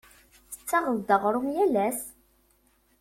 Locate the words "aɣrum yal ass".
1.15-2.01